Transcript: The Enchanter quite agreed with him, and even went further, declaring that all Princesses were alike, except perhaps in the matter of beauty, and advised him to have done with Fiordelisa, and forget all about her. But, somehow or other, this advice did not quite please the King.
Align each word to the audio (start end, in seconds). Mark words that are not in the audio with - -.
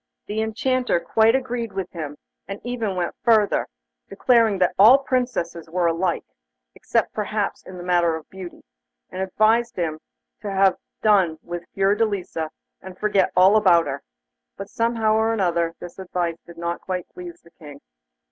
The 0.25 0.41
Enchanter 0.41 0.99
quite 0.99 1.35
agreed 1.35 1.73
with 1.73 1.91
him, 1.91 2.17
and 2.47 2.59
even 2.63 2.95
went 2.95 3.13
further, 3.23 3.67
declaring 4.09 4.57
that 4.57 4.73
all 4.79 4.97
Princesses 5.03 5.69
were 5.69 5.85
alike, 5.85 6.25
except 6.73 7.13
perhaps 7.13 7.61
in 7.67 7.77
the 7.77 7.83
matter 7.83 8.15
of 8.15 8.27
beauty, 8.27 8.63
and 9.11 9.21
advised 9.21 9.75
him 9.75 9.99
to 10.41 10.49
have 10.49 10.77
done 11.03 11.37
with 11.43 11.67
Fiordelisa, 11.75 12.49
and 12.81 12.97
forget 12.97 13.31
all 13.35 13.55
about 13.55 13.85
her. 13.85 14.01
But, 14.57 14.71
somehow 14.71 15.13
or 15.13 15.39
other, 15.39 15.75
this 15.79 15.99
advice 15.99 16.39
did 16.47 16.57
not 16.57 16.81
quite 16.81 17.07
please 17.13 17.39
the 17.43 17.51
King. 17.51 17.79